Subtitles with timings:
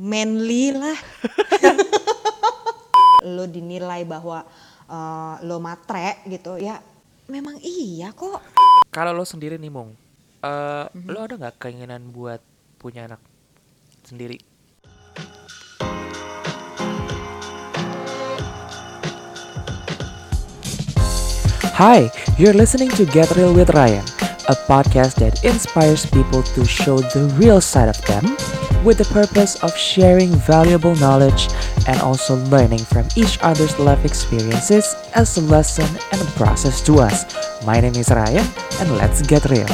[0.00, 0.96] manly lah.
[3.36, 4.48] Lo dinilai bahwa
[4.88, 6.80] uh, lo matre gitu ya
[7.28, 8.40] memang iya kok.
[8.88, 9.92] Kalau lo sendiri nih Mung,
[10.40, 12.40] eh, lo ada nggak keinginan buat
[12.80, 13.20] punya anak
[14.08, 14.40] sendiri?
[21.76, 22.08] Hi,
[22.40, 24.04] you're listening to Get Real with Ryan,
[24.48, 28.36] a podcast that inspires people to show the real side of them
[28.84, 31.52] with the purpose of sharing valuable knowledge
[31.86, 37.00] and also learning from each other's life experiences as a lesson and a process to
[37.00, 37.28] us.
[37.64, 38.46] My name is Ryan,
[38.80, 39.68] and let's get real.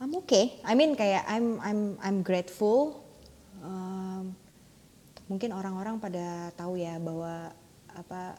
[0.00, 0.56] I'm okay.
[0.64, 3.04] I mean kayak I'm I'm I'm grateful.
[3.60, 4.32] Um,
[5.28, 7.52] mungkin orang-orang pada tahu ya bahwa
[7.94, 8.34] apa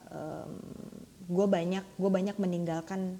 [1.25, 3.17] gue banyak gue banyak meninggalkan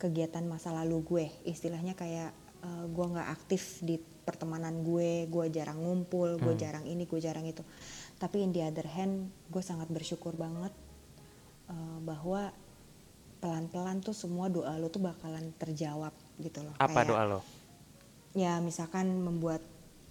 [0.00, 1.26] kegiatan masa lalu gue.
[1.48, 2.32] Istilahnya kayak
[2.64, 7.44] uh, gue nggak aktif di pertemanan gue, gue jarang ngumpul, gue jarang ini, gue jarang
[7.44, 7.60] itu.
[8.16, 10.72] Tapi in the other hand, gue sangat bersyukur banget
[11.68, 12.52] uh, bahwa
[13.44, 16.72] pelan-pelan tuh semua doa lo tuh bakalan terjawab gitu loh.
[16.80, 17.40] Apa Kayak- doa lo?
[18.34, 19.62] ya misalkan membuat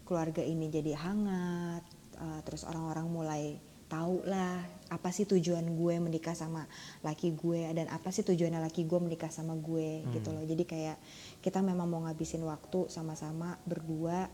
[0.08, 1.84] keluarga ini jadi hangat
[2.16, 3.44] uh, terus orang-orang mulai
[3.92, 6.70] tahu lah apa sih tujuan gue menikah sama
[7.02, 10.98] laki gue dan apa sih tujuannya laki gue menikah sama gue gitu loh jadi kayak
[11.42, 14.30] kita memang mau ngabisin waktu sama-sama berdua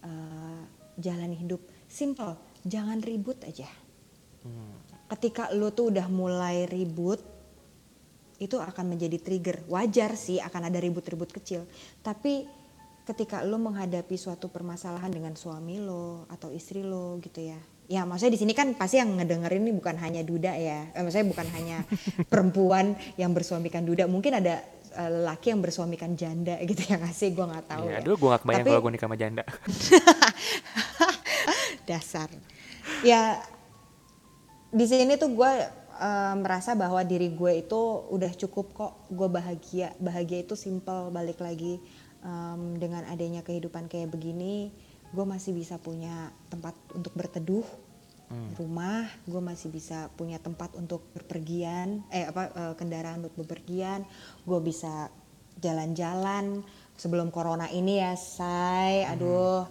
[0.00, 0.62] uh,
[0.96, 3.68] jalan hidup simple jangan ribut aja
[5.12, 7.20] ketika lo tuh udah mulai ribut
[8.38, 9.66] itu akan menjadi trigger.
[9.66, 11.66] Wajar sih akan ada ribut-ribut kecil.
[12.00, 12.46] Tapi
[13.02, 17.58] ketika lo menghadapi suatu permasalahan dengan suami lo atau istri lo gitu ya.
[17.88, 20.92] Ya maksudnya di sini kan pasti yang ngedengerin ini bukan hanya duda ya.
[20.92, 21.78] Eh, maksudnya bukan hanya
[22.32, 24.04] perempuan yang bersuamikan duda.
[24.04, 24.60] Mungkin ada
[24.92, 27.32] eh, lelaki yang bersuamikan janda gitu ya nggak sih?
[27.32, 28.04] Gue nggak tahu Ya, ya.
[28.04, 29.44] aduh gue gak kebayang Tapi- kalau gue nikah sama janda.
[31.84, 32.28] dasar
[33.00, 33.40] ya
[34.68, 35.52] di sini tuh gue
[35.98, 37.80] eh, merasa bahwa diri gue itu
[38.12, 41.80] udah cukup kok gue bahagia bahagia itu simple balik lagi
[42.20, 44.68] em, dengan adanya kehidupan kayak begini
[45.08, 47.64] gue masih bisa punya tempat untuk berteduh
[48.60, 49.08] rumah.
[49.24, 54.04] Gue masih bisa punya tempat untuk berpergian eh apa eh, kendaraan untuk bepergian.
[54.44, 55.08] Gue bisa
[55.60, 56.60] jalan-jalan.
[56.98, 59.64] Sebelum corona ini ya say aduh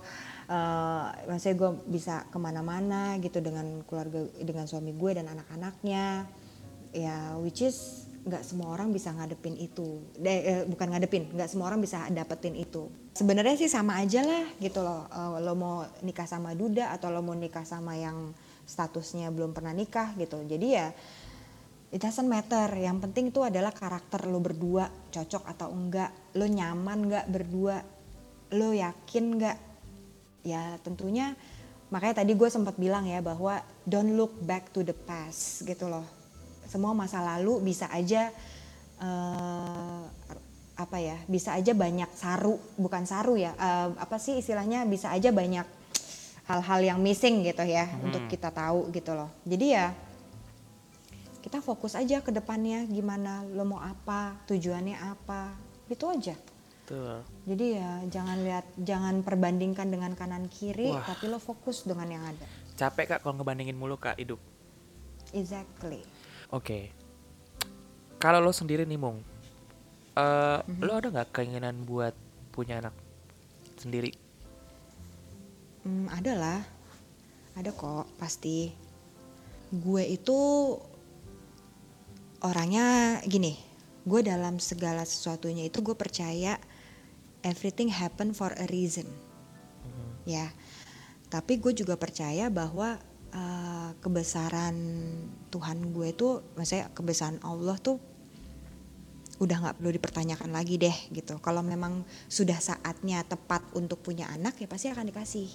[0.47, 6.25] eh maksudnya gue bisa ke mana-mana gitu dengan keluarga dengan suami gue dan anak-anaknya.
[6.95, 10.03] Ya which is nggak semua orang bisa ngadepin itu.
[10.19, 12.91] Eh, bukan ngadepin nggak semua orang bisa dapetin itu.
[13.15, 15.07] Sebenarnya sih sama aja lah gitu loh.
[15.07, 18.35] Eh, lo mau nikah sama duda atau lo mau nikah sama yang
[18.67, 20.43] statusnya belum pernah nikah gitu.
[20.43, 20.91] Jadi ya
[21.95, 22.67] it doesn't matter.
[22.75, 26.11] Yang penting itu adalah karakter lo berdua cocok atau enggak.
[26.35, 27.79] Lo nyaman nggak berdua?
[28.51, 29.57] Lo yakin nggak?
[30.43, 31.31] Ya tentunya
[31.87, 36.16] makanya tadi gue sempat bilang ya bahwa don't look back to the past gitu loh
[36.67, 38.31] semua masa lalu bisa aja
[39.01, 40.03] eh,
[40.77, 45.33] apa ya bisa aja banyak saru bukan saru ya eh, apa sih istilahnya bisa aja
[45.33, 45.65] banyak
[46.47, 49.87] hal-hal yang missing gitu ya untuk kita tahu gitu loh jadi ya
[51.43, 55.55] kita fokus aja ke depannya gimana lo mau apa tujuannya apa
[55.87, 56.35] itu aja
[56.87, 57.19] Tuh.
[57.43, 61.03] jadi ya jangan lihat jangan perbandingkan dengan kanan kiri Wah.
[61.03, 64.37] tapi lo fokus dengan yang ada Capek kak kalau ngebandingin mulu kak hidup.
[65.35, 65.99] exactly
[66.51, 66.95] Oke.
[68.17, 69.21] Kalau lo sendiri nih Mung,
[70.17, 72.15] eh, lo ada nggak keinginan buat
[72.55, 72.95] punya anak
[73.77, 74.09] sendiri?
[75.85, 76.59] Hmm, ada lah,
[77.53, 78.73] ada kok pasti.
[79.69, 80.39] Gue itu
[82.41, 83.59] orangnya gini,
[84.07, 86.57] gue dalam segala sesuatunya itu gue percaya
[87.43, 89.05] everything happen for a reason,
[90.23, 90.49] ya.
[91.27, 92.97] Tapi gue juga percaya bahwa
[93.33, 94.75] eh, kebesaran
[95.51, 97.97] Tuhan gue itu, maksudnya kebesaran Allah tuh
[99.37, 101.37] udah nggak perlu dipertanyakan lagi deh gitu.
[101.37, 105.49] Kalau memang sudah saatnya tepat untuk punya anak ya pasti akan dikasih.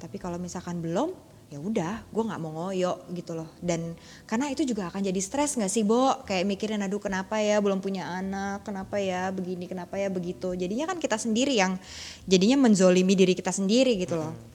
[0.00, 1.12] Tapi kalau misalkan belum,
[1.52, 3.48] ya udah, gue nggak mau ngoyo gitu loh.
[3.60, 3.92] Dan
[4.24, 6.24] karena itu juga akan jadi stres nggak sih, Bo?
[6.24, 10.56] Kayak mikirin, aduh kenapa ya belum punya anak, kenapa ya begini, kenapa ya begitu.
[10.56, 11.76] Jadinya kan kita sendiri yang
[12.24, 14.53] jadinya menzolimi diri kita sendiri gitu loh.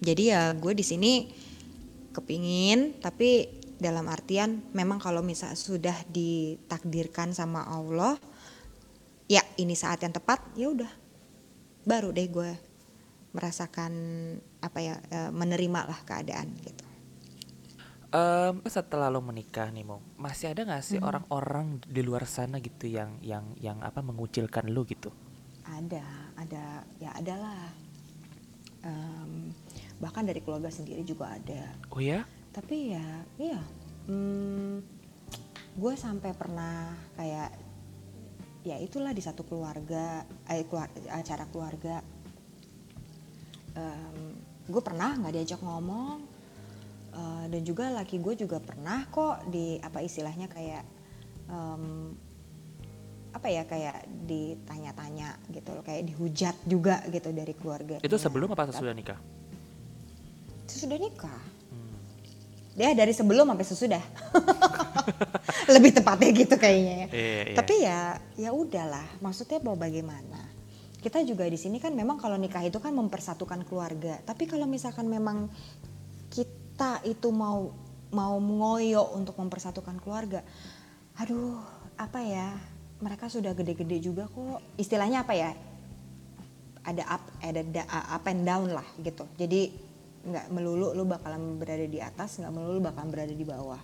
[0.00, 1.12] Jadi ya gue di sini
[2.12, 8.16] kepingin, tapi dalam artian memang kalau misal sudah ditakdirkan sama Allah,
[9.28, 10.92] ya ini saat yang tepat, ya udah,
[11.84, 12.50] baru deh gue
[13.36, 13.92] merasakan
[14.64, 16.84] apa ya eh, menerima lah keadaan gitu.
[18.16, 21.04] Em, setelah lo menikah nih Mo, masih ada nggak sih Mhm.
[21.04, 25.12] orang-orang di luar sana gitu yang yang yang apa mengucilkan lo gitu?
[25.66, 26.06] Ada,
[26.38, 26.64] ada,
[26.96, 27.74] ya adalah.
[28.86, 29.50] Em,
[29.96, 31.72] bahkan dari keluarga sendiri juga ada.
[31.92, 32.24] Oh ya?
[32.52, 33.08] Tapi ya,
[33.40, 33.60] iya.
[34.06, 34.80] Hmm,
[35.76, 37.50] gue sampai pernah kayak,
[38.64, 42.02] ya itulah di satu keluarga, eh, keluar- acara keluarga.
[44.66, 46.24] gue pernah nggak diajak ngomong,
[47.12, 50.82] eh, dan juga laki gue juga pernah kok di apa istilahnya kayak
[51.46, 52.16] em,
[53.36, 58.00] apa ya kayak ditanya-tanya gitu loh, kayak dihujat juga gitu dari keluarga.
[58.00, 59.20] Itu sebelum apa sesudah nikah?
[60.66, 61.42] Sesudah nikah.
[61.70, 61.96] Hmm.
[62.76, 64.02] Ya dari sebelum sampai sesudah.
[65.74, 67.08] Lebih tepatnya gitu kayaknya ya.
[67.10, 67.56] Iya, iya.
[67.56, 68.00] Tapi ya
[68.36, 70.46] ya udahlah, maksudnya mau bagaimana?
[71.00, 74.18] Kita juga di sini kan memang kalau nikah itu kan mempersatukan keluarga.
[74.26, 75.46] Tapi kalau misalkan memang
[76.30, 77.70] kita itu mau
[78.10, 80.42] mau ngoyo untuk mempersatukan keluarga,
[81.18, 81.58] aduh
[81.94, 82.58] apa ya?
[82.96, 84.62] Mereka sudah gede-gede juga kok.
[84.80, 85.52] Istilahnya apa ya?
[86.86, 89.26] Ada up, ada da- up and down lah gitu.
[89.36, 89.74] Jadi
[90.26, 93.78] nggak melulu lu bakalan berada di atas, nggak melulu bakalan berada di bawah.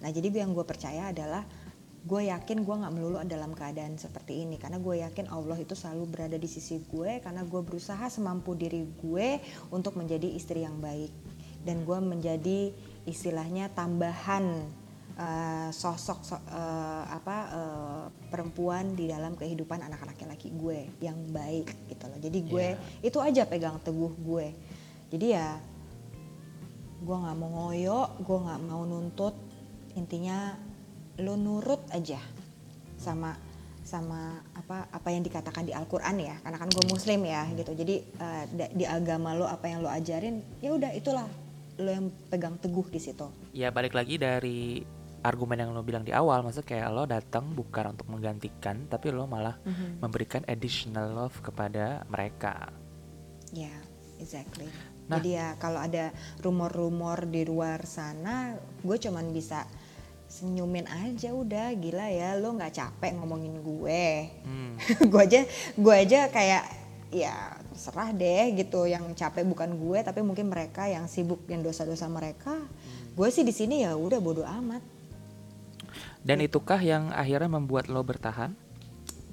[0.00, 1.44] Nah jadi yang gue percaya adalah
[2.02, 4.56] gue yakin gue nggak melulu dalam keadaan seperti ini.
[4.56, 8.82] Karena gue yakin Allah itu selalu berada di sisi gue karena gue berusaha semampu diri
[8.98, 11.12] gue untuk menjadi istri yang baik.
[11.62, 12.74] Dan gue menjadi
[13.06, 14.66] istilahnya tambahan
[15.14, 21.68] eh, sosok so- eh, apa eh, perempuan di dalam kehidupan anak-anak laki gue yang baik
[21.86, 22.18] gitu loh.
[22.18, 22.66] Jadi gue
[23.04, 24.48] itu aja pegang teguh gue
[25.12, 25.48] jadi ya
[27.02, 29.34] gue nggak mau ngoyo gue nggak mau nuntut.
[29.98, 30.56] Intinya
[31.20, 32.22] lo nurut aja
[32.96, 33.36] sama
[33.82, 36.38] sama apa apa yang dikatakan di Al-Qur'an ya.
[36.40, 37.74] Karena kan gue muslim ya gitu.
[37.74, 37.96] Jadi
[38.54, 41.26] da- di agama lo apa yang lo ajarin ya udah itulah
[41.82, 43.26] lo yang pegang teguh di situ.
[43.52, 44.80] Ya balik lagi dari
[45.22, 49.30] argumen yang lo bilang di awal, maksudnya kayak lo datang bukan untuk menggantikan, tapi lo
[49.30, 49.54] malah
[50.02, 52.74] memberikan additional love kepada mereka.
[53.52, 53.70] ya
[54.18, 54.66] exactly
[55.02, 55.18] Nah.
[55.18, 59.66] jadi ya kalau ada rumor-rumor di luar sana gue cuman bisa
[60.26, 64.04] senyumin aja udah gila ya lo nggak capek ngomongin gue
[64.46, 64.78] Hmm.
[65.10, 65.40] gue aja
[65.74, 66.64] gue aja kayak
[67.12, 67.34] ya
[67.76, 72.56] serah deh gitu yang capek bukan gue tapi mungkin mereka yang sibuk yang dosa-dosa mereka
[73.12, 74.80] gue sih di sini ya udah bodo amat
[76.22, 78.54] Dan itukah yang akhirnya membuat lo bertahan?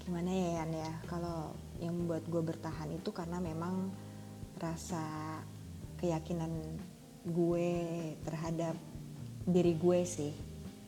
[0.01, 3.93] gimana ya Yan ya kalau yang membuat gue bertahan itu karena memang
[4.57, 4.99] rasa
[5.99, 6.49] keyakinan
[7.27, 7.69] gue
[8.23, 8.75] terhadap
[9.43, 10.33] diri gue sih.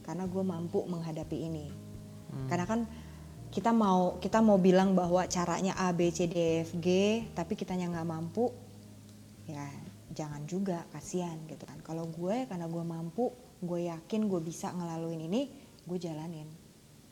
[0.02, 1.68] Karena gue mampu menghadapi ini.
[2.48, 2.88] Karena kan
[3.52, 6.88] kita mau kita mau bilang bahwa caranya A B C D E F G
[7.36, 8.48] tapi kitanya nggak mampu
[9.44, 9.68] ya
[10.16, 11.84] jangan juga kasihan gitu kan.
[11.84, 15.52] Kalau gue karena gue mampu gue yakin gue bisa ngelaluin ini
[15.84, 16.48] gue jalanin.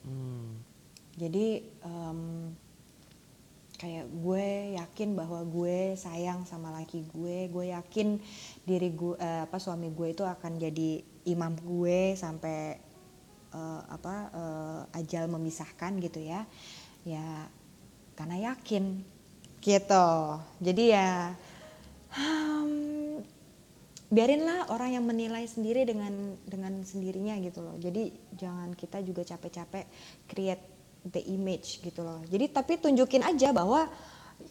[0.00, 0.56] Hmm.
[1.12, 2.48] jadi em,
[3.80, 8.20] kayak gue yakin bahwa gue sayang sama laki gue gue yakin
[8.68, 12.76] diri gue eh, apa suami gue itu akan jadi imam gue sampai
[13.56, 16.44] eh, apa eh, ajal memisahkan gitu ya.
[17.08, 17.48] Ya
[18.20, 19.00] karena yakin
[19.64, 20.08] gitu.
[20.60, 21.32] Jadi ya
[22.12, 23.24] hmm,
[24.12, 27.80] biarinlah orang yang menilai sendiri dengan dengan sendirinya gitu loh.
[27.80, 29.88] Jadi jangan kita juga capek-capek
[30.28, 30.69] create
[31.06, 33.88] the image gitu loh jadi tapi tunjukin aja bahwa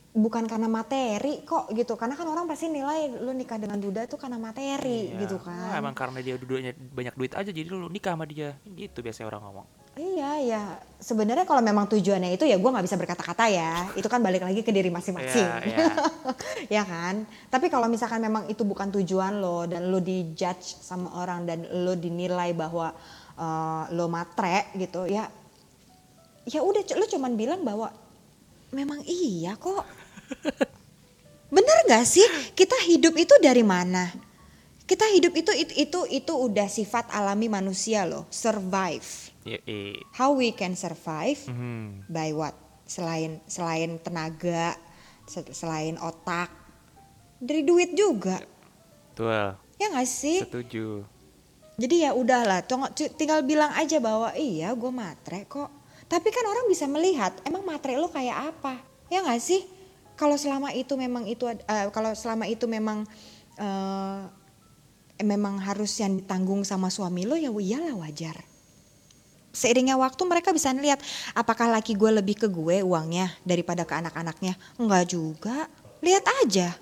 [0.10, 4.18] bukan karena materi kok gitu karena kan orang pasti nilai lu nikah dengan duda tuh
[4.18, 5.22] karena materi Iya.
[5.22, 8.58] gitu Wah, kan emang karena dia duduknya banyak duit aja jadi lo nikah sama dia.
[8.66, 9.68] Gitu biasanya orang ngomong.
[10.00, 10.64] Iya ya
[10.98, 14.62] sebenarnya kalau memang tujuannya itu ya gue nggak bisa berkata-kata ya itu kan balik lagi
[14.64, 15.86] ke diri masing-masing Iya, iya.
[16.80, 21.44] ya kan tapi kalau misalkan memang itu bukan tujuan lo dan lo dijudge sama orang
[21.44, 22.96] dan lo dinilai bahwa
[23.36, 25.28] eh, lo matre gitu ya
[26.50, 27.94] ya udah lo cuman bilang bahwa
[28.70, 29.86] memang iya kok.
[31.56, 32.26] Bener nggak sih?
[32.54, 34.10] Kita hidup itu dari mana?
[34.86, 39.06] Kita hidup itu itu itu, itu udah sifat alami manusia loh survive.
[40.14, 41.38] How we can survive?
[41.46, 42.10] Mhm.
[42.10, 42.54] by what?
[42.86, 44.74] Selain selain tenaga
[45.26, 46.50] se- selain otak.
[47.38, 48.42] Dari duit juga.
[49.14, 49.54] Betul.
[49.76, 50.44] ya nggak sih?
[50.44, 51.04] Setuju.
[51.80, 52.60] jadi ya udahlah
[53.16, 55.72] tinggal bilang aja bahwa iya gue matre kok
[56.10, 58.82] tapi kan orang bisa melihat emang matre lo kayak apa?
[59.14, 59.62] Ya nggak sih?
[60.18, 63.06] Kalau selama itu memang itu eh, kalau selama itu memang
[63.62, 64.22] eh,
[65.22, 68.42] memang harus yang ditanggung sama suami lo ya iyalah wajar.
[69.54, 70.98] Seiringnya waktu mereka bisa lihat
[71.38, 74.58] apakah laki gue lebih ke gue uangnya daripada ke anak-anaknya?
[74.82, 75.70] Enggak juga.
[76.02, 76.74] Lihat aja.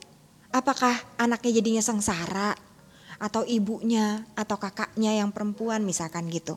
[0.55, 2.55] Apakah anaknya jadinya sengsara?
[3.17, 6.55] Atau ibunya atau kakaknya yang perempuan misalkan gitu.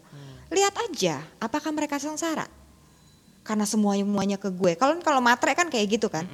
[0.50, 2.59] Lihat aja apakah mereka sengsara.
[3.42, 4.76] Karena semuanya semuanya ke gue.
[4.76, 6.28] Kalau kalau matre kan kayak gitu kan.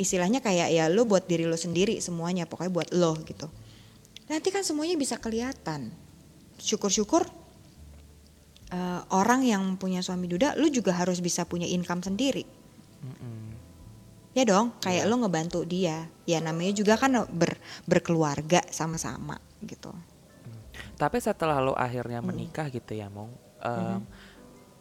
[0.00, 3.46] Istilahnya kayak ya lo buat diri lo sendiri semuanya pokoknya buat lo gitu.
[4.26, 5.92] Nanti kan semuanya bisa kelihatan.
[6.56, 7.28] Syukur-syukur
[8.72, 12.62] eh, orang yang punya suami duda, lu juga harus bisa punya income sendiri.
[14.32, 16.08] Ya dong, kayak lo ngebantu dia.
[16.24, 19.92] Ya namanya juga kan ber, berkeluarga sama-sama gitu.
[20.96, 23.28] Tapi setelah lo akhirnya menikah gitu ya, Mong,
[23.60, 24.00] em,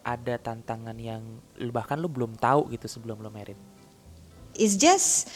[0.01, 1.21] ada tantangan yang
[1.57, 3.57] lu- bahkan lu belum tahu gitu sebelum lo married.
[4.51, 5.31] It's just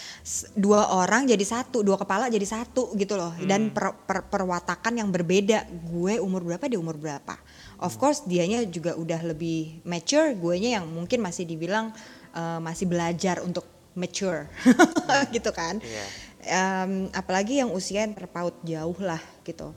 [0.52, 3.32] dua orang jadi satu, dua kepala jadi satu gitu loh.
[3.48, 5.64] Dan per- per- perwatakan yang berbeda.
[5.88, 7.40] Gue umur berapa, dia umur berapa.
[7.80, 11.96] Of course dianya juga udah lebih mature, guenya yang mungkin masih dibilang
[12.36, 13.64] eh, masih belajar untuk
[13.96, 14.52] mature
[15.36, 15.80] gitu kan.
[15.80, 16.06] Iya.
[16.46, 19.72] Em, apalagi yang usia yang terpaut jauh lah gitu.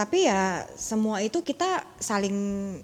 [0.00, 2.32] Tapi ya semua itu kita saling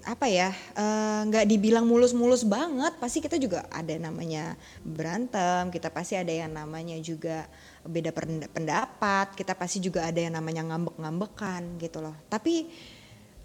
[0.05, 2.93] apa ya eh, nggak dibilang mulus-mulus banget.
[3.01, 4.53] Pasti kita juga ada namanya
[4.85, 5.73] berantem.
[5.73, 7.49] Kita pasti ada yang namanya juga
[7.89, 9.33] beda penda- pendapat.
[9.33, 12.13] Kita pasti juga ada yang namanya ngambek-ngambekan gitu loh.
[12.29, 12.69] Tapi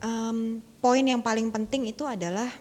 [0.03, 2.51] em, poin yang paling penting itu adalah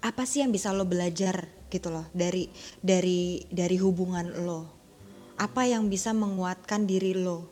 [0.00, 2.48] apa sih yang bisa lo belajar gitu loh dari
[2.80, 4.70] dari dari hubungan lo
[5.36, 7.50] apa yang bisa menguatkan diri lo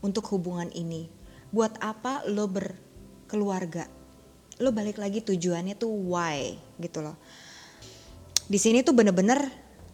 [0.00, 1.19] untuk hubungan ini
[1.50, 3.86] buat apa lo berkeluarga?
[4.62, 7.16] Lo balik lagi tujuannya tuh why gitu loh.
[8.50, 9.38] Di sini tuh bener-bener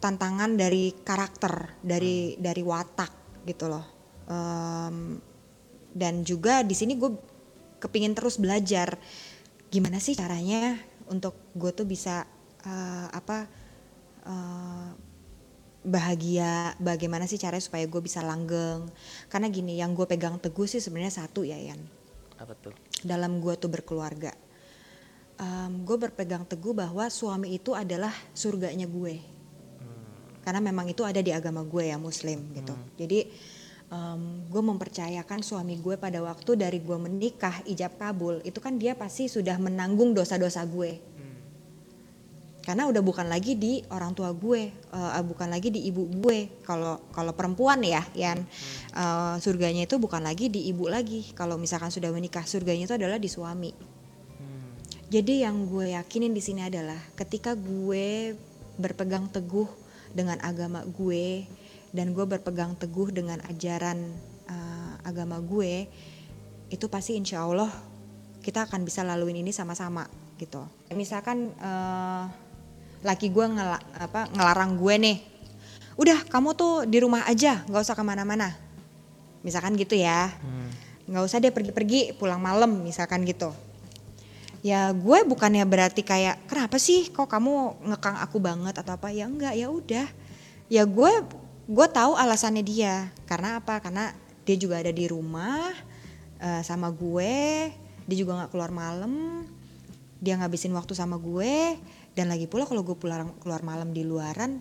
[0.01, 3.85] tantangan dari karakter dari dari watak gitu loh.
[4.27, 5.21] Em,
[5.97, 7.11] dan juga di sini gue
[7.81, 9.01] kepingin terus belajar
[9.73, 10.77] gimana sih caranya
[11.09, 12.27] untuk gue tuh bisa
[12.65, 13.39] eh, apa
[14.27, 14.89] eh,
[15.87, 18.91] bahagia bagaimana sih caranya supaya gue bisa langgeng?
[19.31, 21.79] Karena gini yang gue pegang teguh sih sebenarnya satu ya Yan
[22.43, 22.75] Apa tuh?
[23.07, 24.35] dalam gue tuh berkeluarga.
[25.87, 29.23] Gue berpegang teguh bahwa suami itu adalah surganya gue.
[30.43, 32.75] Karena memang itu ada di agama gue ya muslim gitu.
[32.99, 33.31] Jadi
[34.51, 39.31] gue mempercayakan suami gue pada waktu dari gue menikah ijab kabul itu kan dia pasti
[39.31, 40.99] sudah menanggung dosa-dosa gue
[42.67, 46.51] karena udah bukan lagi di orang tua gue eh, bukan lagi di ibu gue.
[46.67, 48.43] Kalau kalau perempuan ya Yan
[48.91, 51.31] eh, surganya itu bukan lagi di ibu lagi.
[51.39, 53.71] Kalau misalkan sudah menikah surganya itu adalah di suami.
[55.07, 58.35] Jadi yang gue yakinin di sini adalah ketika gue
[58.83, 59.71] berpegang teguh
[60.11, 61.47] dengan agama gue
[61.95, 64.11] dan gue berpegang teguh dengan ajaran
[64.51, 65.87] eh, agama gue
[66.67, 67.71] itu pasti insya Allah
[68.43, 70.11] kita akan bisa laluin ini sama-sama
[70.43, 70.67] gitu.
[70.91, 72.46] Misalkan eh,
[73.07, 75.17] laki gue ngela- apa, ngelarang gue nih,
[75.95, 78.53] udah kamu tuh di rumah aja, nggak usah ke mana-mana.
[79.47, 80.35] Misalkan gitu ya,
[81.07, 83.55] nggak usah deh pergi-pergi pulang malam misalkan gitu.
[84.67, 88.75] Ya gue bukannya berarti kayak kenapa sih kok kamu ngekang aku banget?
[88.75, 89.15] atau apa?
[89.15, 90.07] Ya enggak ya udah.
[90.67, 91.13] Ya gue
[91.71, 93.15] gue tahu alasannya dia.
[93.31, 93.79] Karena apa?
[93.79, 94.11] Karena
[94.43, 95.71] dia juga ada di rumah
[96.43, 97.71] eh, sama gue.
[98.11, 99.47] Dia juga nggak keluar malam.
[100.19, 101.79] Dia ngabisin waktu sama gue
[102.17, 104.59] dan lagi pula kalau gue pulang keluar malam di luaran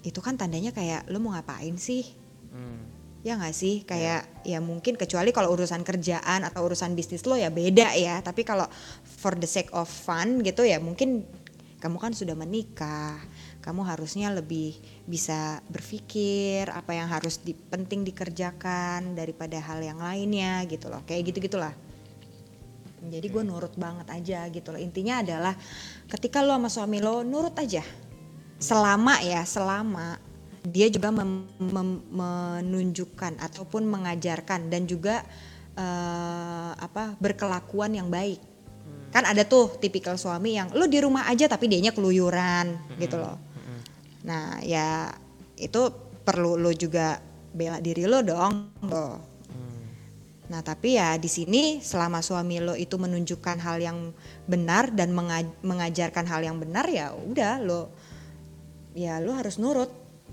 [0.00, 2.20] itu kan tandanya kayak lo mau ngapain sih
[2.50, 2.82] Hmm.
[3.20, 7.52] Ya nggak sih, kayak ya mungkin kecuali kalau urusan kerjaan atau urusan bisnis lo ya
[7.52, 8.16] beda ya.
[8.24, 8.64] Tapi kalau
[9.04, 11.28] for the sake of fun gitu ya mungkin
[11.80, 13.20] kamu kan sudah menikah,
[13.60, 20.64] kamu harusnya lebih bisa berpikir apa yang harus di, penting dikerjakan daripada hal yang lainnya
[20.68, 21.04] gitu loh.
[21.04, 21.72] Kayak gitu gitulah.
[23.08, 24.80] Jadi gue nurut banget aja gitu loh.
[24.80, 25.56] Intinya adalah
[26.10, 27.80] ketika lo sama suami lo nurut aja.
[28.60, 30.20] Selama ya, selama
[30.60, 35.24] dia juga mem- mem- menunjukkan ataupun mengajarkan dan juga
[35.80, 38.40] eh, apa berkelakuan yang baik.
[39.10, 43.40] Kan ada tuh tipikal suami yang lu di rumah aja tapi dianya keluyuran gitu loh.
[44.28, 45.08] Nah, ya
[45.56, 45.88] itu
[46.20, 47.18] perlu lo juga
[47.50, 48.52] bela diri lo dong.
[48.86, 49.16] Loh.
[50.50, 54.10] Nah, tapi ya di sini selama suami lo itu menunjukkan hal yang
[54.50, 57.94] benar dan menga- mengajarkan hal yang benar ya udah lo
[58.98, 59.86] ya lo harus nurut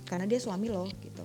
[0.09, 1.21] karena dia suami lo gitu.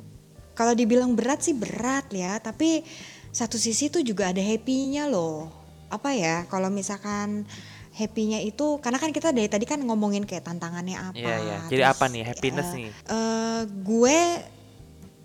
[0.52, 2.84] Kalau dibilang berat sih berat ya, tapi
[3.32, 5.48] satu sisi tuh juga ada happy-nya loh.
[5.88, 6.44] Apa ya?
[6.52, 7.48] Kalau misalkan
[7.96, 11.16] happy-nya itu karena kan kita dari tadi kan ngomongin kayak tantangannya apa.
[11.16, 11.58] Iya, iya.
[11.72, 12.22] Jadi apa nih?
[12.28, 12.90] Happiness eh, nih.
[12.92, 14.18] eh, gue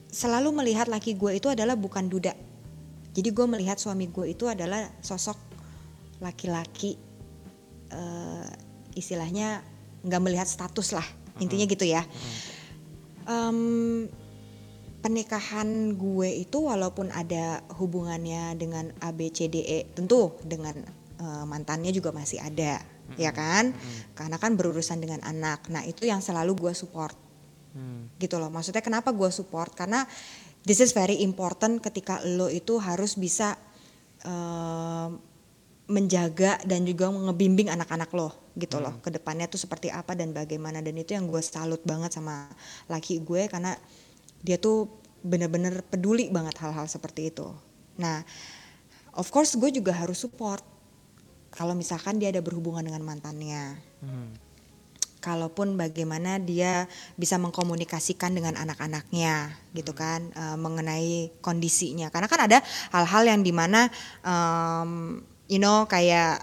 [0.08, 2.32] selalu melihat laki gue itu adalah bukan duda.
[3.18, 5.34] Jadi gue melihat suami gue itu adalah sosok
[6.22, 6.94] laki-laki
[7.90, 8.48] eh,
[8.94, 9.66] istilahnya
[10.06, 11.08] nggak melihat status lah
[11.42, 12.06] intinya gitu ya.
[13.26, 14.06] Em,
[15.02, 20.78] pernikahan gue itu walaupun ada hubungannya dengan A B C D E tentu dengan
[21.18, 22.86] eh, mantannya juga masih ada
[23.18, 23.74] ya kan?
[24.14, 25.74] Karena kan berurusan dengan anak.
[25.74, 27.18] Nah itu yang selalu gue support.
[27.78, 28.10] Hmm.
[28.18, 28.50] gitu loh.
[28.50, 29.70] Maksudnya kenapa gue support?
[29.78, 30.02] Karena
[30.64, 33.60] this is very important ketika lo itu harus bisa
[34.24, 35.10] eh,
[35.88, 39.00] menjaga dan juga ngebimbing anak-anak lo gitu loh.
[39.00, 40.84] Ke depannya tuh seperti apa dan bagaimana.
[40.84, 42.52] Dan itu yang gue salut banget sama
[42.92, 43.78] laki gue karena
[44.44, 44.92] dia tuh
[45.24, 47.48] bener-bener peduli banget hal-hal seperti itu.
[47.98, 48.22] Nah
[49.16, 50.62] of course gue juga harus support.
[51.56, 53.80] Kalau misalkan dia ada berhubungan dengan mantannya.
[54.04, 54.47] Hmm.
[55.28, 56.88] Kalaupun bagaimana dia
[57.20, 62.08] bisa mengkomunikasikan dengan anak-anaknya gitu kan eh, mengenai kondisinya.
[62.08, 62.64] Karena kan ada
[62.96, 63.92] hal-hal yang di mana
[64.24, 65.20] em,
[65.52, 66.40] you know kayak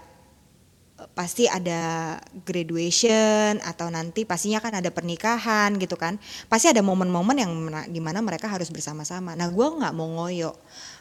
[1.01, 2.15] eh, pasti ada
[2.45, 6.21] graduation atau nanti pastinya kan ada pernikahan gitu kan.
[6.45, 7.51] Pasti ada momen-momen yang
[7.89, 9.33] di mana mereka harus bersama-sama.
[9.33, 10.53] Nah gue nggak mau ngoyo.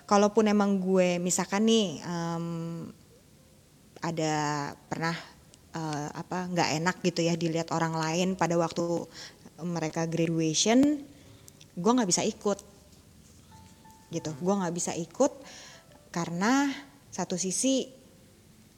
[0.08, 2.46] Kalaupun emang gue misalkan nih em,
[4.00, 4.32] ada
[4.88, 5.16] pernah
[5.74, 9.04] eh, apa nggak enak gitu ya dilihat orang lain pada waktu
[9.62, 11.02] mereka graduation
[11.74, 12.58] gue nggak bisa ikut.
[14.14, 15.32] Gitu gue nggak bisa ikut
[16.14, 16.70] karena
[17.10, 17.90] satu sisi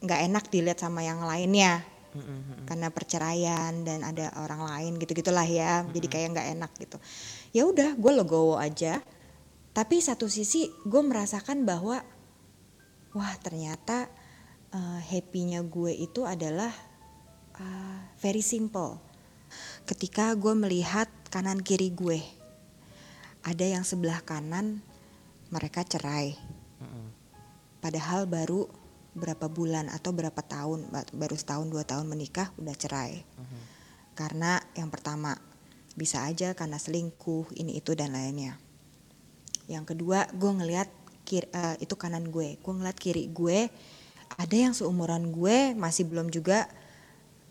[0.01, 1.85] nggak enak dilihat sama yang lainnya.
[2.65, 5.85] Karena perceraian dan ada orang lain gitu gitulah ya.
[5.85, 6.97] Jadi kayak nggak enak gitu.
[7.53, 9.05] Ya udah gue legowo aja.
[9.77, 12.01] Tapi satu sisi gue merasakan bahwa
[13.13, 14.09] wah ternyata
[14.73, 16.73] uh, happy-nya gue itu adalah
[17.59, 18.99] uh, very simple.
[19.87, 22.19] Ketika gue melihat kanan kiri gue,
[23.43, 24.83] ada yang sebelah kanan
[25.47, 26.35] mereka cerai,
[27.79, 28.67] padahal baru
[29.15, 33.23] berapa bulan atau berapa tahun, ba- baru setahun dua tahun menikah udah cerai.
[34.13, 35.39] Karena yang pertama
[35.95, 38.59] bisa aja karena selingkuh ini itu dan lainnya.
[39.71, 40.89] Yang kedua gue ngelihat
[41.23, 43.71] kir- eh, itu kanan gue, gue ngeliat kiri gue
[44.35, 46.67] ada yang seumuran gue masih belum juga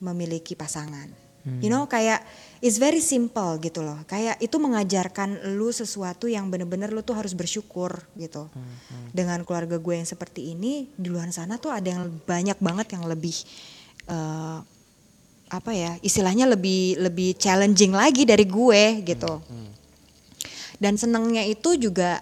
[0.02, 1.28] memiliki pasangan.
[1.62, 2.26] You know kayak
[2.58, 4.02] it's very simple gitu loh.
[4.10, 8.50] Kayak itu mengajarkan lu sesuatu yang bener-bener lu tuh harus bersyukur gitu.
[9.14, 13.06] Dengan keluarga gue yang seperti ini di luar sana tuh ada yang banyak banget yang
[13.06, 13.46] lebih
[14.11, 14.59] eh,
[15.46, 19.38] apa ya istilahnya lebih lebih challenging lagi dari gue gitu
[20.82, 22.20] dan senengnya itu juga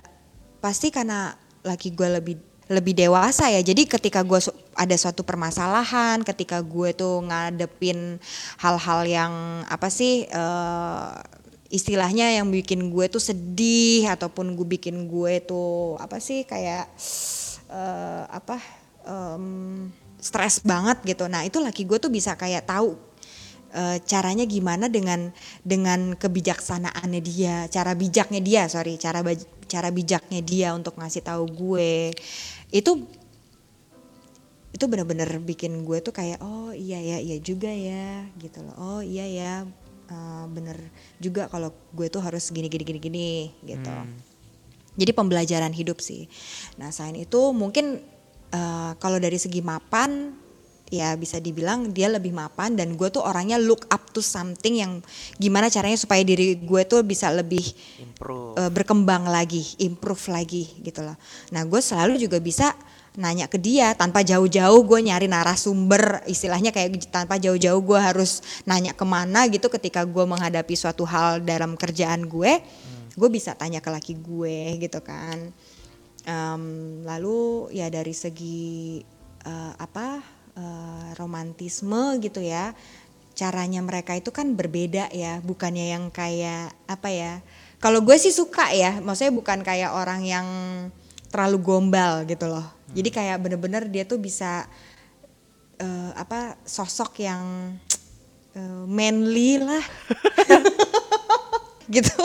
[0.61, 1.33] pasti karena
[1.65, 2.37] laki gue lebih
[2.69, 3.61] lebih dewasa ya.
[3.61, 4.41] Jadi ketika gue
[4.75, 8.19] ada suatu permasalahan ketika gue tuh ngadepin
[8.59, 9.33] hal-hal yang
[9.69, 11.13] apa sih eh,
[11.75, 16.87] istilahnya yang bikin gue tuh sedih ataupun gue bikin gue tuh apa sih kayak
[17.71, 18.57] eh, apa
[19.07, 19.91] em,
[20.23, 21.29] stres banget gitu.
[21.29, 22.97] Nah itu laki gue tuh bisa kayak tahu
[23.75, 25.29] eh, caranya gimana dengan
[25.61, 29.21] dengan kebijaksanaannya dia, cara bijaknya dia, sorry, cara
[29.75, 32.15] cara bijaknya dia untuk ngasih tahu gue.
[32.71, 33.03] Itu
[34.75, 38.75] itu bener-bener bikin gue tuh kayak oh iya ya iya juga ya gitu loh.
[38.79, 39.53] Oh iya ya
[40.11, 40.79] eh, bener
[41.19, 43.31] juga kalau gue tuh harus gini gini gini gini
[43.67, 43.91] gitu.
[44.95, 46.31] Jadi pembelajaran hidup sih.
[46.79, 47.99] Nah selain itu mungkin
[48.55, 50.44] eh, kalau dari segi mapan
[51.01, 55.03] ya bisa dibilang dia lebih mapan dan gue tuh orangnya look up to something yang
[55.41, 57.65] gimana caranya supaya diri gue tuh bisa lebih
[57.99, 58.55] Improve.
[58.59, 61.19] eh, berkembang lagi, improve lagi gitu loh.
[61.51, 62.73] Nah gue selalu juga bisa
[63.15, 68.91] nanya ke dia tanpa jauh-jauh gue nyari narasumber istilahnya kayak tanpa jauh-jauh gue harus nanya
[68.91, 72.59] ke mana gitu ketika gue menghadapi suatu hal dalam kerjaan gue
[73.15, 75.55] gue bisa tanya ke laki gue gitu kan
[76.25, 76.65] Em,
[77.05, 78.97] lalu ya dari segi
[79.45, 80.25] eh, apa
[80.59, 82.75] eh, romantisme gitu ya.
[83.35, 87.33] Caranya mereka itu kan berbeda ya bukannya yang kayak apa ya
[87.85, 90.47] kalau gue sih suka ya maksudnya bukan kayak orang yang
[91.29, 92.65] terlalu gombal gitu loh.
[92.95, 94.65] Jadi kayak bener-bener dia tuh bisa
[95.77, 97.77] eh, apa sosok yang
[98.57, 99.85] eh, manly lah.
[101.85, 102.17] Gitu.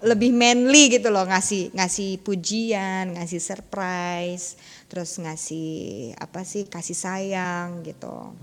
[0.00, 4.56] Lebih manly gitu loh ngasih ngasih pujian ngasih surprise
[4.90, 5.70] terus ngasih
[6.18, 8.34] apa sih kasih sayang gitu.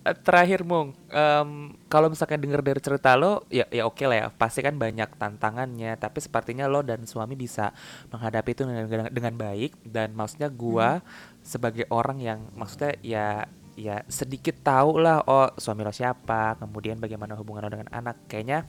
[0.00, 4.26] Eh, terakhir mung em, kalau misalkan dengar dari cerita lo ya ya oke lah ya
[4.32, 7.68] pasti kan banyak tantangannya tapi sepertinya lo dan suami bisa
[8.08, 11.04] menghadapi itu dengan, dengan, dengan baik dan maksudnya gua
[11.44, 13.44] sebagai orang yang maksudnya ya
[13.76, 18.64] ya sedikit tahu lah oh suami lo siapa kemudian bagaimana hubungan lo dengan anak kayaknya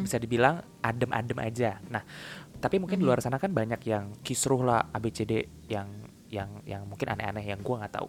[0.00, 1.76] bisa dibilang adem-adem aja.
[1.92, 2.00] Nah
[2.56, 5.88] tapi mungkin di luar sana kan banyak yang kisruh lah ABCD yang
[6.30, 8.08] yang yang mungkin aneh-aneh yang gua nggak tahu.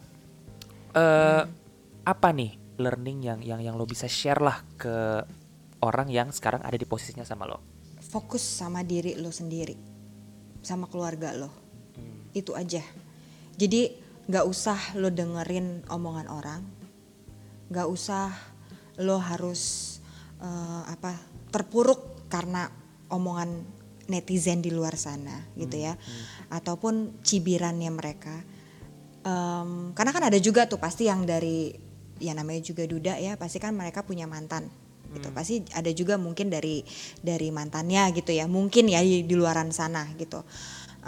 [0.96, 1.42] Eh
[2.02, 5.22] apa nih learning yang yang yang lo bisa share lah ke
[5.82, 7.72] orang yang sekarang ada di posisinya sama lo?
[8.12, 9.72] fokus sama diri lo sendiri
[10.60, 11.50] sama keluarga lo.
[12.36, 12.84] Itu aja.
[13.56, 13.88] Jadi
[14.28, 16.62] nggak usah lo dengerin omongan orang
[17.72, 18.30] nggak usah
[19.02, 19.96] lo harus
[20.38, 21.16] eh, apa
[21.50, 22.68] terpuruk karena
[23.10, 25.94] omongan netizen di luar sana gitu ya.
[26.52, 28.44] ataupun cibirannya mereka.
[29.24, 31.72] Em, karena kan ada juga tuh pasti yang dari
[32.22, 34.68] ya namanya juga duda ya pasti kan mereka punya mantan
[35.12, 35.28] gitu.
[35.32, 36.84] Pasti ada juga mungkin dari
[37.24, 38.44] dari mantannya gitu ya.
[38.44, 40.44] Mungkin ya di, di luaran sana gitu.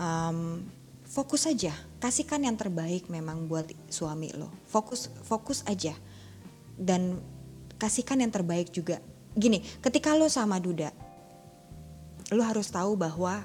[0.00, 0.64] Em,
[1.04, 1.76] fokus aja.
[2.00, 4.48] Kasihkan yang terbaik memang buat suami lo.
[4.64, 5.92] Fokus fokus aja.
[6.74, 7.20] Dan
[7.76, 8.96] kasihkan yang terbaik juga.
[9.34, 11.03] Gini ketika lo sama duda
[12.32, 13.44] lo harus tahu bahwa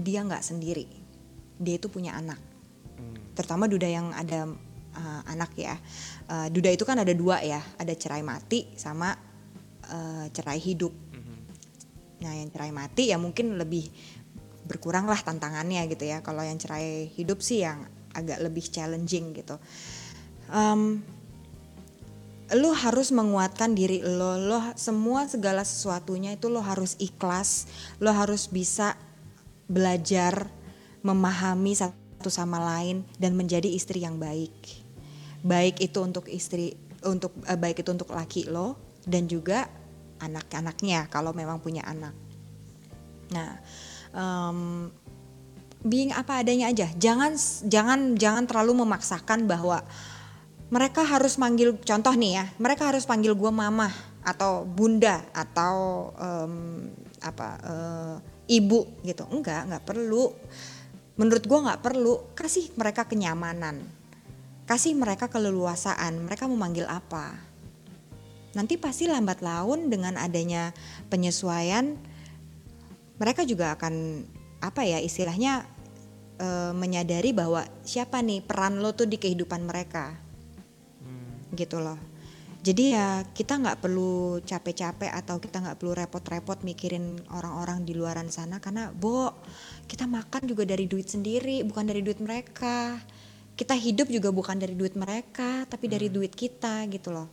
[0.00, 0.88] dia nggak sendiri.
[1.58, 2.40] Dia itu punya anak.
[3.34, 4.48] Terutama duda yang ada
[4.96, 5.76] uh, anak ya.
[6.26, 7.60] Uh, duda itu kan ada dua ya.
[7.76, 9.12] Ada cerai mati sama
[9.90, 10.94] uh, cerai hidup.
[12.18, 13.86] Nah yang cerai mati ya mungkin lebih
[14.66, 16.18] berkurang lah tantangannya gitu ya.
[16.24, 19.54] Kalau yang cerai hidup sih yang agak lebih challenging gitu.
[20.50, 21.04] Em,
[22.56, 24.40] lo harus menguatkan diri lo.
[24.40, 27.68] Lo semua segala sesuatunya itu lo harus ikhlas.
[28.00, 28.96] Lo harus bisa
[29.68, 30.48] belajar
[31.04, 34.54] memahami satu sama lain dan menjadi istri yang baik.
[35.44, 38.74] Baik itu untuk istri untuk eh, baik itu untuk laki lo
[39.06, 39.68] dan juga
[40.18, 42.16] anak-anaknya kalau memang punya anak.
[43.30, 43.60] Nah
[44.16, 44.90] em,
[45.84, 46.90] being apa adanya aja.
[46.96, 49.84] Jangan jangan jangan terlalu memaksakan bahwa
[50.68, 53.88] mereka harus manggil contoh nih ya mereka harus panggil gue mama
[54.28, 56.54] atau bunda atau em,
[57.24, 58.16] apa eh,
[58.48, 59.24] ibu gitu.
[59.28, 60.32] Enggak nggak perlu.
[61.16, 62.14] Menurut gue nggak perlu.
[62.36, 63.84] Kasih mereka kenyamanan.
[64.68, 66.28] Kasih mereka keleluasaan.
[66.28, 67.36] Mereka mau manggil apa?
[68.52, 70.72] Nanti pasti lambat laun dengan adanya
[71.12, 71.94] penyesuaian
[73.18, 74.24] mereka juga akan
[74.62, 75.66] apa ya istilahnya
[76.40, 80.27] eh, menyadari bahwa siapa nih peran lo tuh di kehidupan mereka
[81.54, 81.96] gitu loh.
[82.58, 88.26] Jadi ya kita nggak perlu capek-capek atau kita nggak perlu repot-repot mikirin orang-orang di luaran
[88.34, 89.30] sana karena bo
[89.86, 92.98] kita makan juga dari duit sendiri bukan dari duit mereka.
[93.54, 97.30] Kita hidup juga bukan dari duit mereka tapi dari duit kita gitu loh.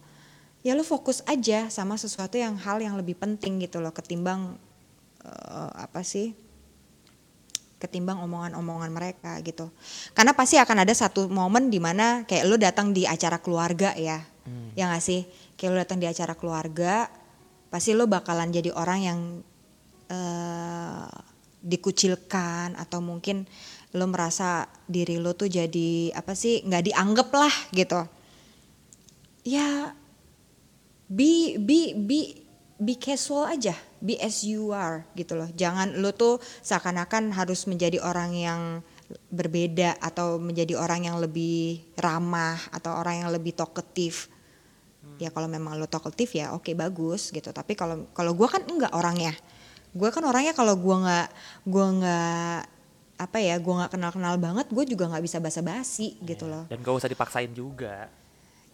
[0.62, 4.58] Ya lo fokus aja sama sesuatu yang hal yang lebih penting gitu loh ketimbang
[5.25, 6.44] eh, apa sih
[7.86, 9.69] ketimbang omongan-omongan mereka gitu.
[10.17, 14.26] Karena pasti akan ada satu momen di mana kayak lu datang di acara keluarga ya.
[14.74, 15.30] Ya gak sih?
[15.54, 17.08] Kayak lu datang di acara keluarga,
[17.69, 19.19] pasti lu bakalan jadi orang yang
[20.10, 21.06] eh
[21.65, 23.50] dikucilkan atau mungkin
[23.98, 28.06] lu merasa diri lu tuh jadi apa sih nggak dianggap lah gitu.
[29.41, 29.98] Ya
[31.10, 32.45] be be be
[32.78, 33.74] be casual aja,
[34.06, 35.50] be as you are gitu loh.
[35.50, 38.62] Jangan lu tuh seakan-akan harus menjadi orang yang
[39.34, 44.30] berbeda atau menjadi orang yang lebih ramah atau orang yang lebih talkative.
[45.18, 47.50] Ya kalau memang lu talkative ya oke bagus gitu.
[47.50, 49.34] Tapi kalau kalau gua kan enggak orangnya.
[49.96, 51.28] Gue kan orangnya kalau gua nggak
[51.65, 52.60] gua nggak
[53.15, 57.00] apa ya gua nggak kenal-kenal banget gue juga nggak bisa basa-basi gitu loh Dan gak
[57.00, 58.12] usah dipaksain juga.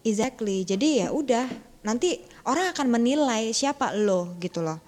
[0.02, 0.66] Exactly.
[0.66, 1.46] Jadi ya udah,
[1.86, 4.82] nanti orang akan menilai siapa lo gitu loh.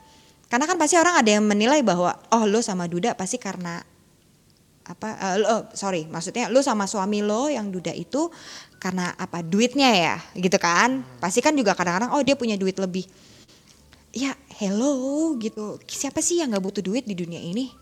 [0.48, 3.80] Karena kan pasti orang ada yang menilai bahwa oh lo sama Duda pasti karena
[4.84, 8.28] apa eh, lo, sorry maksudnya lo sama suami lo yang Duda itu
[8.76, 11.00] karena apa duitnya ya gitu kan?
[11.18, 13.08] Pasti kan juga kadang-kadang oh dia punya duit lebih.
[14.14, 15.80] Ya hello gitu.
[15.88, 17.72] Siapa sih yang nggak butuh duit di dunia ini?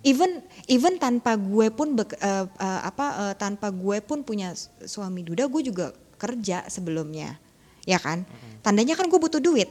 [0.00, 4.56] Even even tanpa gue pun bek- eh, eh, apa eh, tanpa gue pun punya
[4.88, 7.36] suami duda gue juga kerja sebelumnya.
[7.84, 8.24] Ya kan?
[8.64, 9.68] Tandanya kan gue butuh duit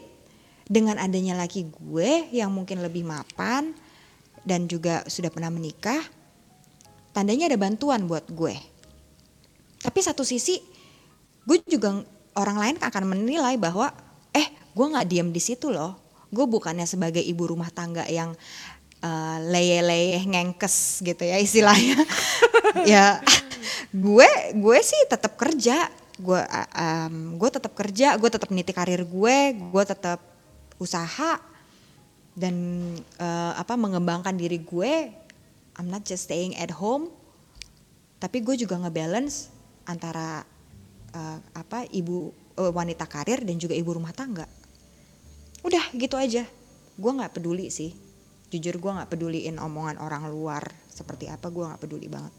[0.69, 3.73] dengan adanya laki gue yang mungkin lebih mapan
[4.45, 5.97] dan juga sudah pernah menikah
[7.09, 8.53] tandanya ada bantuan buat gue.
[9.81, 10.61] Tapi satu sisi
[11.49, 12.05] gue juga
[12.37, 13.89] orang lain akan menilai bahwa
[14.29, 14.45] eh
[14.77, 15.97] gue nggak diam di situ loh.
[16.29, 18.37] Gue bukannya sebagai ibu rumah tangga yang
[19.01, 21.97] eh, leye-leye ngengkes gitu ya istilahnya.
[22.85, 23.17] Ya
[23.89, 25.89] gue gue sih tetap kerja.
[26.21, 30.28] Gue uh, um, gue tetap kerja gue tetap niti karir gue gue tetap
[30.79, 31.37] usaha
[32.33, 32.55] dan
[33.19, 35.11] eh, apa mengembangkan diri gue
[35.79, 37.11] I'm not just staying at home
[38.19, 39.47] tapi gue juga ngebalance
[39.87, 40.43] antara
[41.15, 44.45] eh, apa ibu eh, wanita karir dan juga ibu rumah tangga.
[45.63, 46.43] Udah gitu aja.
[46.99, 47.95] Gue nggak peduli sih.
[48.51, 52.33] Jujur gue nggak peduliin omongan orang luar seperti apa gue nggak peduli banget.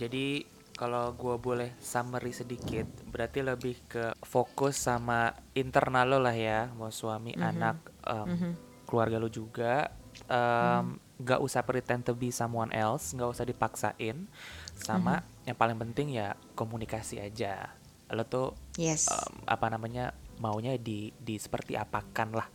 [0.00, 6.70] Jadi kalau gue boleh summary sedikit, berarti lebih ke fokus sama internal lo lah ya,
[6.78, 8.54] mau suami, anak, em,
[8.86, 9.90] keluarga lu juga.
[10.30, 14.30] Em, nggak usah pretend to be someone else nggak usah dipaksain.
[14.78, 17.74] Sama yang paling penting ya komunikasi aja.
[18.14, 19.10] Lo tuh Yes.
[19.10, 22.46] em, apa namanya maunya di di seperti apakan lah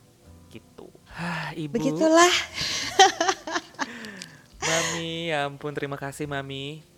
[0.47, 0.87] gitu.
[1.11, 1.75] Hah, ibu.
[1.75, 2.31] Begitulah.
[4.63, 6.92] mami ya ampun terima kasih mami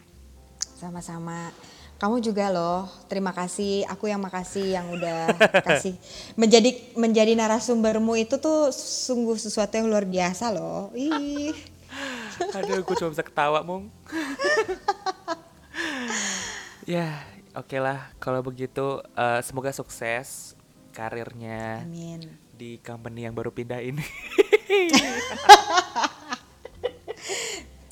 [0.86, 1.50] Sama-sama.
[1.98, 2.86] Kamu juga loh.
[3.10, 3.90] Terima kasih.
[3.90, 5.34] Aku yang makasih yang udah
[5.68, 5.98] kasih
[6.38, 10.94] menjadi menjadi narasumbermu itu tuh sungguh sesuatu yang luar biasa loh.
[10.94, 11.58] Ih.
[12.62, 13.90] Aduh, gue cuma bisa ketawa, Mung.
[16.94, 17.26] ya,
[17.58, 18.14] oke lah.
[18.22, 20.54] Kalau begitu, eh, semoga sukses
[20.94, 22.30] karirnya Amin.
[22.54, 24.06] di company yang baru pindah ini.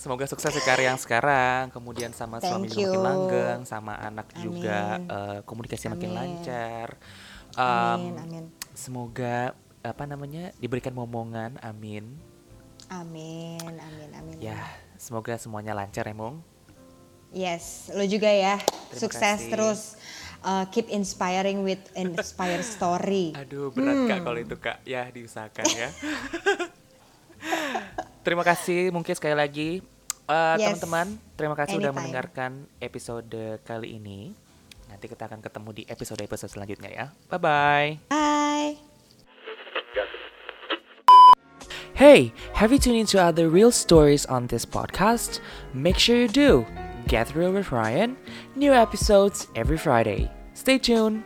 [0.04, 2.92] Semoga sukses di karir yang sekarang, kemudian sama suami Thank makin you.
[3.00, 5.08] langgeng, sama anak juga Amin.
[5.08, 6.20] eh, komunikasi makin Amin.
[6.20, 6.88] lancar.
[7.56, 8.12] Amin.
[8.12, 8.46] Em, Amin.
[8.76, 12.20] Semoga apa namanya diberikan momongan, amin.
[12.92, 13.64] Amin.
[13.64, 14.10] Amin.
[14.12, 14.36] Amin.
[14.44, 14.60] Ya,
[15.00, 16.44] semoga semuanya lancar ya, Mung.
[17.32, 18.60] Yes, lo juga ya.
[18.60, 19.50] Terima Sukses kasih.
[19.50, 19.82] terus.
[20.44, 23.32] Uh, keep inspiring with inspire story.
[23.40, 24.26] Aduh berat kak Hmm.
[24.28, 25.90] kalau itu kak ya diusahakan ya.
[28.24, 29.70] terima kasih mungkin sekali lagi
[30.24, 30.80] Eh, Yes.
[30.80, 31.98] teman-teman terima kasih sudah Anytime.
[32.00, 34.32] mendengarkan episode kali ini.
[34.88, 37.06] Nanti kita akan ketemu di episode-episode selanjutnya ya.
[37.28, 37.90] Bye bye.
[38.08, 38.74] Bye.
[41.94, 45.38] Hey, have you tuned into other real stories on this podcast?
[45.78, 46.66] Make sure you do.
[47.06, 48.18] Get Real with Ryan.
[48.58, 50.32] New episodes every Friday.
[50.58, 51.22] Stay tuned.